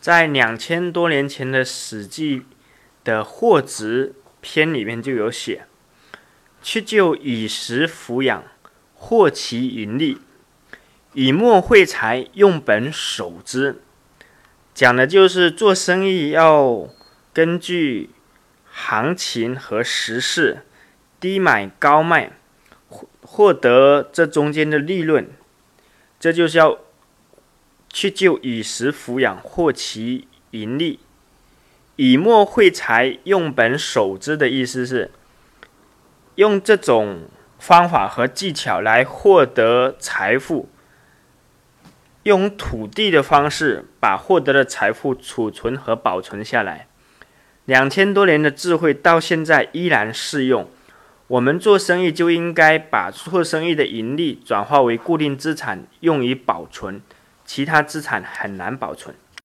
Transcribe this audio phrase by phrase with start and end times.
[0.00, 2.40] 在两千多年前的《史记》
[3.04, 5.66] 的《货殖篇》里面就有写
[6.62, 8.42] ：“去就以食抚养，
[8.94, 10.16] 获其盈利；
[11.12, 13.82] 以墨会财，用本守之。”
[14.72, 16.88] 讲的就是做生意要
[17.34, 18.08] 根据
[18.70, 20.62] 行情和时势，
[21.18, 22.32] 低买高卖，
[22.88, 25.28] 获获得这中间的利润。
[26.18, 26.78] 这就是要
[28.00, 31.00] 去就以食抚养，获其盈利；
[31.96, 35.10] 以墨会财，用本守之的意思是，
[36.36, 37.28] 用这种
[37.58, 40.70] 方法和技巧来获得财富。
[42.22, 46.86] 用土地的方式把获得的财富储存和保存下来，
[47.66, 50.66] 两千多年的智慧到现在依然适用。
[51.26, 57.02] 我们做生意就应该把做生意的盈利转化为固定资产，用于保存，
[57.52, 59.12] 其他资产很难保存。